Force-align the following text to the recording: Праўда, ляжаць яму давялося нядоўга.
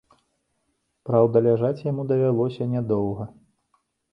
Праўда, 1.09 1.43
ляжаць 1.47 1.85
яму 1.91 2.07
давялося 2.13 2.71
нядоўга. 2.73 3.23